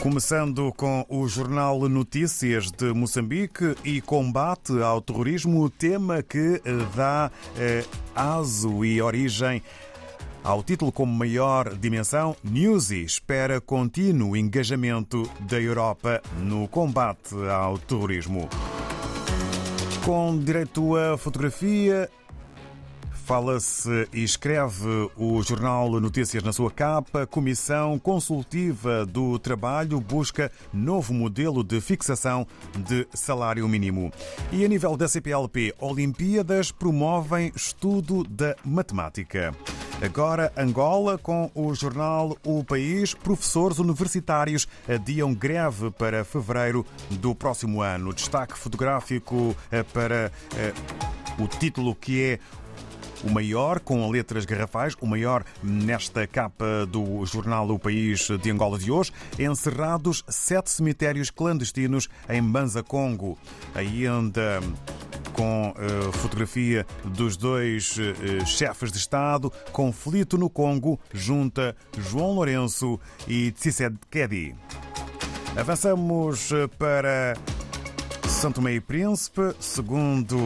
Começando 0.00 0.72
com 0.76 1.04
o 1.08 1.26
Jornal 1.26 1.88
Notícias 1.88 2.70
de 2.70 2.92
Moçambique 2.92 3.74
e 3.84 4.00
combate 4.00 4.80
ao 4.80 5.00
terrorismo, 5.00 5.68
tema 5.68 6.22
que 6.22 6.62
dá 6.94 7.30
eh, 7.58 7.84
aso 8.14 8.84
e 8.84 9.02
origem 9.02 9.60
ao 10.44 10.62
título 10.62 10.92
como 10.92 11.12
maior 11.12 11.74
dimensão, 11.74 12.36
Newsy 12.44 13.02
espera 13.02 13.60
contínuo 13.60 14.36
engajamento 14.36 15.28
da 15.40 15.60
Europa 15.60 16.22
no 16.38 16.68
combate 16.68 17.34
ao 17.50 17.76
terrorismo. 17.76 18.48
Com 20.04 20.38
direito 20.38 20.96
a 20.96 21.18
fotografia, 21.18 22.08
Fala-se 23.28 24.08
e 24.10 24.24
escreve 24.24 25.10
o 25.14 25.42
Jornal 25.42 26.00
Notícias 26.00 26.42
na 26.42 26.50
sua 26.50 26.70
capa. 26.70 27.26
Comissão 27.26 27.98
Consultiva 27.98 29.04
do 29.04 29.38
Trabalho 29.38 30.00
busca 30.00 30.50
novo 30.72 31.12
modelo 31.12 31.62
de 31.62 31.78
fixação 31.78 32.46
de 32.74 33.06
salário 33.12 33.68
mínimo. 33.68 34.10
E 34.50 34.64
a 34.64 34.68
nível 34.68 34.96
da 34.96 35.06
CPLP, 35.06 35.74
Olimpíadas 35.78 36.72
promovem 36.72 37.52
estudo 37.54 38.24
da 38.24 38.56
matemática. 38.64 39.54
Agora, 40.00 40.50
Angola, 40.56 41.18
com 41.18 41.50
o 41.54 41.74
jornal 41.74 42.34
O 42.46 42.64
País, 42.64 43.12
professores 43.12 43.78
universitários 43.78 44.66
adiam 44.88 45.34
greve 45.34 45.90
para 45.90 46.24
fevereiro 46.24 46.86
do 47.10 47.34
próximo 47.34 47.82
ano. 47.82 48.14
Destaque 48.14 48.56
fotográfico 48.56 49.54
eh, 49.70 49.82
para 49.82 50.32
eh, 50.56 50.72
o 51.38 51.46
título 51.46 51.94
que 51.94 52.22
é 52.22 52.38
o 53.24 53.30
maior, 53.30 53.80
com 53.80 54.10
letras 54.10 54.44
garrafais, 54.44 54.94
o 55.00 55.06
maior 55.06 55.44
nesta 55.62 56.26
capa 56.26 56.86
do 56.86 57.24
jornal 57.26 57.68
O 57.70 57.78
País 57.78 58.28
de 58.42 58.50
Angola 58.50 58.78
de 58.78 58.90
hoje, 58.90 59.12
encerrados 59.38 60.24
sete 60.28 60.70
cemitérios 60.70 61.30
clandestinos 61.30 62.08
em 62.28 62.42
Banza, 62.42 62.82
Congo. 62.82 63.38
Ainda 63.74 64.60
com 65.32 65.70
uh, 65.70 66.12
fotografia 66.12 66.86
dos 67.04 67.36
dois 67.36 67.96
uh, 67.96 68.46
chefes 68.46 68.90
de 68.90 68.98
Estado, 68.98 69.52
conflito 69.72 70.36
no 70.36 70.50
Congo, 70.50 70.98
junta 71.12 71.76
João 71.96 72.32
Lourenço 72.32 72.98
e 73.26 73.52
Tshisekedi. 73.52 74.54
Avançamos 75.56 76.52
eh, 76.52 76.68
para 76.78 77.34
Santo 78.28 78.62
Meio 78.62 78.80
Príncipe, 78.80 79.54
segundo 79.58 80.36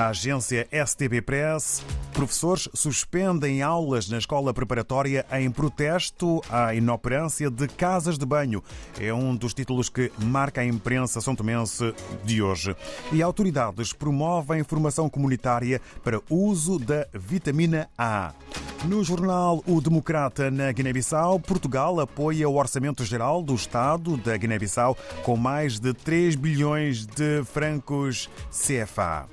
a 0.00 0.08
agência 0.08 0.66
STB 0.72 1.20
Press, 1.20 1.84
professores 2.14 2.68
suspendem 2.72 3.60
aulas 3.60 4.08
na 4.08 4.16
escola 4.16 4.54
preparatória 4.54 5.26
em 5.32 5.50
protesto 5.50 6.40
à 6.48 6.74
inoperância 6.74 7.50
de 7.50 7.68
casas 7.68 8.16
de 8.16 8.24
banho. 8.24 8.64
É 8.98 9.12
um 9.12 9.36
dos 9.36 9.52
títulos 9.52 9.90
que 9.90 10.10
marca 10.18 10.62
a 10.62 10.64
imprensa 10.64 11.20
são 11.20 11.36
tomense 11.36 11.94
de 12.24 12.40
hoje. 12.40 12.74
E 13.12 13.22
autoridades 13.22 13.92
promovem 13.92 14.64
formação 14.64 15.06
comunitária 15.08 15.82
para 16.02 16.22
uso 16.30 16.78
da 16.78 17.06
vitamina 17.12 17.86
A. 17.98 18.32
No 18.84 19.04
jornal 19.04 19.62
O 19.66 19.78
Democrata 19.82 20.50
na 20.50 20.72
Guiné-Bissau, 20.72 21.38
Portugal 21.38 22.00
apoia 22.00 22.48
o 22.48 22.56
Orçamento 22.56 23.04
Geral 23.04 23.42
do 23.42 23.54
Estado 23.54 24.16
da 24.16 24.34
Guiné-Bissau 24.34 24.96
com 25.22 25.36
mais 25.36 25.78
de 25.78 25.92
3 25.92 26.34
bilhões 26.36 27.04
de 27.04 27.44
francos 27.44 28.30
CFA. 28.50 29.28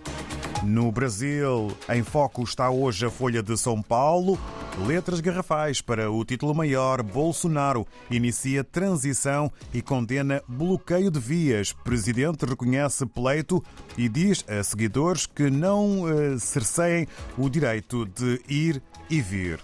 No 0.63 0.91
Brasil, 0.91 1.71
em 1.87 2.03
foco 2.03 2.43
está 2.43 2.69
hoje 2.69 3.05
a 3.05 3.09
Folha 3.09 3.43
de 3.43 3.55
São 3.57 3.81
Paulo. 3.81 4.39
Letras 4.85 5.19
garrafais 5.19 5.81
para 5.81 6.11
o 6.11 6.25
título 6.25 6.53
maior: 6.53 7.03
Bolsonaro 7.03 7.85
inicia 8.09 8.63
transição 8.63 9.51
e 9.73 9.81
condena 9.81 10.41
bloqueio 10.47 11.11
de 11.11 11.19
vias. 11.19 11.73
Presidente 11.73 12.45
reconhece 12.45 13.05
pleito 13.05 13.63
e 13.97 14.09
diz 14.09 14.43
a 14.47 14.63
seguidores 14.63 15.25
que 15.25 15.49
não 15.49 16.03
uh, 16.03 16.39
cerceiem 16.39 17.07
o 17.37 17.49
direito 17.49 18.05
de 18.05 18.41
ir 18.49 18.81
e 19.09 19.21
vir 19.21 19.59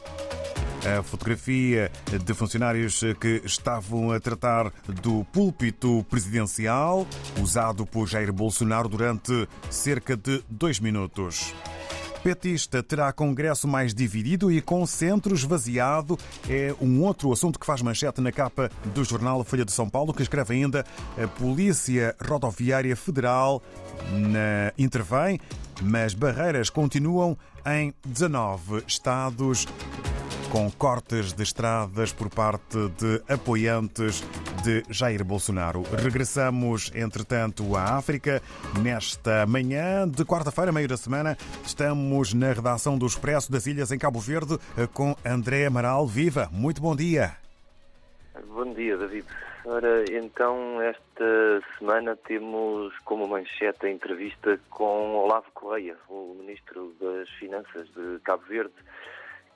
a 0.85 1.01
fotografia 1.01 1.91
de 2.23 2.33
funcionários 2.33 3.01
que 3.19 3.41
estavam 3.45 4.11
a 4.11 4.19
tratar 4.19 4.71
do 5.01 5.23
púlpito 5.25 6.05
presidencial 6.09 7.07
usado 7.41 7.85
por 7.85 8.07
Jair 8.07 8.31
Bolsonaro 8.31 8.89
durante 8.89 9.47
cerca 9.69 10.15
de 10.15 10.43
dois 10.49 10.79
minutos. 10.79 11.53
Petista 12.23 12.81
terá 12.81 13.11
congresso 13.11 13.67
mais 13.67 13.93
dividido 13.93 14.49
e 14.49 14.61
com 14.61 14.85
centro 14.85 15.35
esvaziado. 15.35 16.17
É 16.49 16.73
um 16.79 17.03
outro 17.03 17.33
assunto 17.33 17.59
que 17.59 17.65
faz 17.65 17.81
manchete 17.81 18.21
na 18.21 18.31
capa 18.31 18.71
do 18.93 19.03
jornal 19.03 19.43
Folha 19.43 19.65
de 19.65 19.73
São 19.73 19.89
Paulo, 19.89 20.13
que 20.13 20.21
escreve 20.21 20.53
ainda 20.53 20.85
a 21.21 21.27
Polícia 21.27 22.15
Rodoviária 22.25 22.95
Federal 22.95 23.61
na... 24.09 24.71
intervém, 24.77 25.37
mas 25.81 26.13
barreiras 26.13 26.69
continuam 26.69 27.37
em 27.65 27.93
19 28.05 28.83
estados 28.87 29.67
com 30.53 30.69
cortes 30.69 31.33
de 31.33 31.41
estradas 31.41 32.13
por 32.13 32.29
parte 32.29 32.77
de 32.99 33.23
apoiantes 33.27 34.21
de 34.63 34.83
Jair 34.87 35.25
Bolsonaro. 35.25 35.81
Regressamos, 35.81 36.91
entretanto, 36.93 37.75
à 37.75 37.97
África. 37.97 38.39
Nesta 38.79 39.47
manhã 39.47 40.07
de 40.07 40.23
quarta-feira, 40.23 40.71
meio 40.71 40.87
da 40.87 40.95
semana, 40.95 41.35
estamos 41.65 42.35
na 42.35 42.53
redação 42.53 42.99
do 42.99 43.07
Expresso 43.07 43.51
das 43.51 43.65
Ilhas 43.65 43.91
em 43.91 43.97
Cabo 43.97 44.19
Verde 44.19 44.59
com 44.93 45.15
André 45.25 45.65
Amaral. 45.65 46.05
Viva! 46.05 46.47
Muito 46.51 46.83
bom 46.83 46.95
dia! 46.95 47.35
Bom 48.49 48.71
dia, 48.75 48.95
David. 48.95 49.25
Ora, 49.65 50.05
então, 50.11 50.79
esta 50.83 51.63
semana 51.79 52.15
temos 52.15 52.95
como 53.05 53.27
manchete 53.27 53.87
a 53.87 53.89
entrevista 53.89 54.59
com 54.69 55.15
Olavo 55.15 55.47
Correia, 55.55 55.95
o 56.07 56.35
Ministro 56.39 56.93
das 57.01 57.27
Finanças 57.39 57.87
de 57.95 58.19
Cabo 58.23 58.43
Verde 58.47 58.75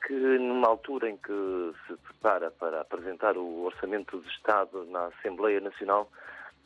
que 0.07 0.13
numa 0.13 0.69
altura 0.69 1.09
em 1.09 1.18
que 1.18 1.73
se 1.85 1.94
prepara 1.97 2.50
para 2.50 2.79
apresentar 2.79 3.35
o 3.35 3.66
Orçamento 3.66 4.22
de 4.22 4.29
Estado 4.29 4.85
na 4.85 5.07
Assembleia 5.07 5.59
Nacional, 5.59 6.09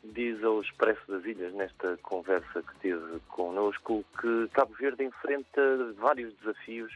diz 0.04 0.44
ao 0.44 0.62
Expresso 0.62 1.02
das 1.08 1.26
Ilhas, 1.26 1.52
nesta 1.56 1.98
conversa 2.04 2.62
que 2.62 2.80
teve 2.80 3.20
connosco, 3.30 4.06
que 4.20 4.48
Cabo 4.54 4.76
Verde 4.76 5.04
enfrenta 5.04 5.60
vários 5.98 6.32
desafios, 6.36 6.96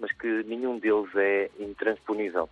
mas 0.00 0.10
que 0.10 0.42
nenhum 0.42 0.76
deles 0.80 1.14
é 1.14 1.50
intransponível. 1.60 2.50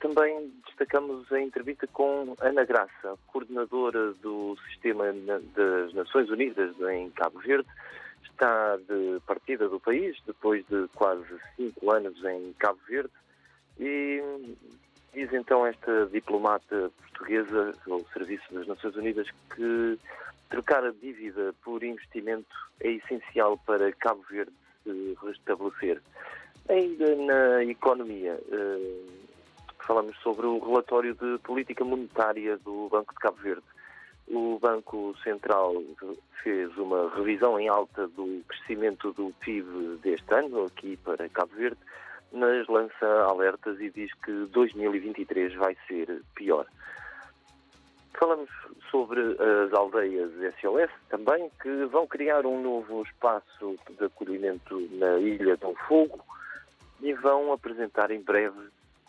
também 0.00 0.50
destacamos 0.66 1.30
a 1.30 1.38
entrevista 1.38 1.86
com 1.88 2.34
Ana 2.40 2.64
Graça, 2.64 3.18
coordenadora 3.26 4.14
do 4.14 4.56
Sistema 4.66 5.12
das 5.54 5.92
Nações 5.92 6.30
Unidas 6.30 6.74
em 6.90 7.10
Cabo 7.10 7.38
Verde, 7.40 7.68
está 8.38 8.76
de 8.76 9.20
partida 9.26 9.68
do 9.68 9.80
país, 9.80 10.16
depois 10.24 10.64
de 10.68 10.86
quase 10.94 11.24
cinco 11.56 11.90
anos 11.90 12.24
em 12.24 12.52
Cabo 12.56 12.78
Verde, 12.88 13.10
e 13.80 14.22
diz 15.12 15.32
então 15.32 15.66
esta 15.66 16.06
diplomata 16.06 16.90
portuguesa 16.98 17.72
ao 17.90 18.04
Serviço 18.12 18.44
das 18.52 18.68
Nações 18.68 18.94
Unidas 18.94 19.26
que 19.54 19.98
trocar 20.48 20.84
a 20.84 20.92
dívida 20.92 21.52
por 21.64 21.82
investimento 21.82 22.54
é 22.80 22.92
essencial 22.92 23.58
para 23.66 23.92
Cabo 23.92 24.24
Verde 24.30 24.52
se 24.84 25.18
restabelecer. 25.20 26.00
Ainda 26.68 27.16
na 27.16 27.64
economia, 27.64 28.38
eh, 28.52 29.00
falamos 29.80 30.16
sobre 30.18 30.46
o 30.46 30.58
relatório 30.58 31.14
de 31.14 31.38
política 31.38 31.84
monetária 31.84 32.56
do 32.58 32.88
Banco 32.88 33.12
de 33.12 33.20
Cabo 33.20 33.38
Verde 33.38 33.64
o 34.30 34.58
Banco 34.60 35.14
Central 35.22 35.74
fez 36.42 36.76
uma 36.76 37.10
revisão 37.14 37.58
em 37.58 37.68
alta 37.68 38.06
do 38.08 38.42
crescimento 38.46 39.12
do 39.12 39.32
PIB 39.40 39.98
deste 40.02 40.32
ano, 40.34 40.64
aqui 40.64 40.96
para 40.98 41.28
Cabo 41.28 41.54
Verde, 41.54 41.78
mas 42.32 42.66
lança 42.68 43.06
alertas 43.28 43.80
e 43.80 43.90
diz 43.90 44.12
que 44.24 44.46
2023 44.46 45.54
vai 45.54 45.76
ser 45.86 46.22
pior. 46.34 46.66
Falamos 48.18 48.50
sobre 48.90 49.20
as 49.20 49.72
aldeias 49.72 50.30
SOS 50.60 50.90
também, 51.08 51.50
que 51.62 51.84
vão 51.86 52.06
criar 52.06 52.44
um 52.46 52.60
novo 52.60 53.02
espaço 53.02 53.78
de 53.96 54.04
acolhimento 54.04 54.88
na 54.92 55.18
Ilha 55.18 55.56
do 55.56 55.74
Fogo 55.86 56.20
e 57.00 57.12
vão 57.14 57.52
apresentar 57.52 58.10
em 58.10 58.20
breve 58.20 58.58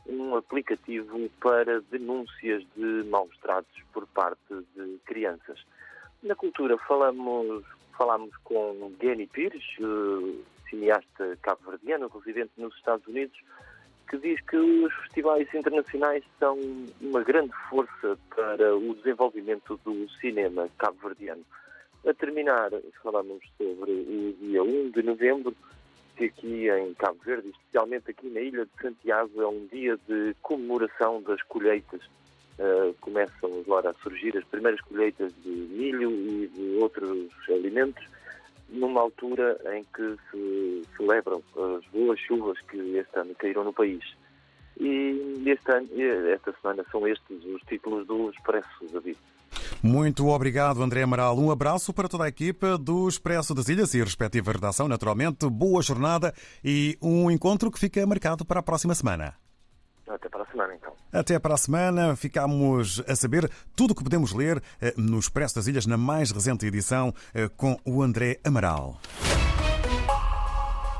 um 0.09 0.35
aplicativo 0.35 1.29
para 1.39 1.81
denúncias 1.81 2.63
de 2.75 3.03
maus 3.09 3.35
tratos 3.41 3.81
por 3.93 4.07
parte 4.07 4.53
de 4.75 4.99
crianças. 5.05 5.63
Na 6.23 6.35
cultura 6.35 6.77
falamos, 6.77 7.63
falamos 7.97 8.35
com 8.43 8.91
Gany 8.99 9.27
Pires, 9.27 9.63
eh, 9.79 10.35
cineasta 10.69 11.37
cabo-verdiano, 11.41 12.07
residente 12.07 12.51
nos 12.57 12.75
Estados 12.75 13.05
Unidos, 13.07 13.39
que 14.09 14.17
diz 14.17 14.41
que 14.41 14.57
os 14.57 14.93
festivais 15.03 15.47
internacionais 15.53 16.23
são 16.39 16.57
uma 16.99 17.23
grande 17.23 17.53
força 17.69 18.17
para 18.35 18.75
o 18.75 18.95
desenvolvimento 18.95 19.79
do 19.85 20.09
cinema 20.19 20.67
cabo-verdiano. 20.77 21.45
A 22.07 22.13
terminar, 22.13 22.71
falamos 23.03 23.43
sobre 23.57 23.91
o 23.91 24.35
dia 24.39 24.63
1 24.63 24.91
de 24.91 25.03
novembro, 25.03 25.55
que 26.19 26.25
aqui 26.25 26.69
em 26.69 26.93
Cabo 26.95 27.17
Verde, 27.23 27.49
especialmente 27.49 28.11
aqui 28.11 28.27
na 28.29 28.41
Ilha 28.41 28.65
de 28.65 28.81
Santiago, 28.81 29.41
é 29.41 29.47
um 29.47 29.65
dia 29.67 29.97
de 30.07 30.35
comemoração 30.41 31.21
das 31.21 31.41
colheitas. 31.43 32.01
uh, 32.59 32.93
começam 32.99 33.49
agora 33.61 33.91
a 33.91 33.93
surgir 34.03 34.37
as 34.37 34.43
primeiras 34.43 34.81
colheitas 34.81 35.31
de 35.41 35.49
milho 35.49 36.11
e 36.11 36.47
de 36.47 36.77
outros 36.81 37.29
alimentos, 37.47 38.03
numa 38.67 38.99
altura 38.99 39.57
em 39.73 39.83
que 39.95 40.17
se 40.29 40.83
celebram 40.97 41.41
as 41.77 41.85
boas 41.85 42.19
chuvas 42.19 42.59
que 42.69 42.77
este 42.97 43.17
ano 43.17 43.33
caíram 43.35 43.63
no 43.63 43.71
país. 43.71 44.03
E 44.77 45.41
este 45.45 45.71
ano, 45.71 45.87
esta 46.33 46.53
semana 46.61 46.85
são 46.91 47.07
estes 47.07 47.45
os 47.45 47.61
títulos 47.61 48.05
do 48.05 48.29
Expresso, 48.29 48.85
David. 48.91 49.17
Muito 49.81 50.27
obrigado, 50.27 50.81
André 50.83 51.03
Amaral. 51.03 51.37
Um 51.37 51.51
abraço 51.51 51.93
para 51.93 52.07
toda 52.07 52.25
a 52.25 52.27
equipa 52.27 52.77
do 52.77 53.07
Expresso 53.07 53.53
das 53.53 53.69
Ilhas 53.69 53.93
e 53.93 54.01
a 54.01 54.03
respectiva 54.03 54.51
redação, 54.51 54.87
naturalmente. 54.87 55.49
Boa 55.49 55.81
jornada 55.81 56.33
e 56.63 56.97
um 57.01 57.29
encontro 57.29 57.71
que 57.71 57.79
fica 57.79 58.05
marcado 58.05 58.45
para 58.45 58.59
a 58.59 58.63
próxima 58.63 58.95
semana. 58.95 59.35
Até 60.07 60.27
para 60.27 60.43
a 60.43 60.45
semana, 60.47 60.75
então. 60.75 60.93
Até 61.13 61.39
para 61.39 61.53
a 61.53 61.57
semana. 61.57 62.15
Ficamos 62.15 63.03
a 63.07 63.15
saber 63.15 63.49
tudo 63.75 63.91
o 63.91 63.95
que 63.95 64.03
podemos 64.03 64.33
ler 64.33 64.61
eh, 64.81 64.93
no 64.97 65.19
Expresso 65.19 65.55
das 65.55 65.67
Ilhas, 65.67 65.85
na 65.85 65.97
mais 65.97 66.31
recente 66.31 66.65
edição, 66.65 67.13
eh, 67.33 67.47
com 67.55 67.77
o 67.85 68.01
André 68.01 68.39
Amaral. 68.43 68.99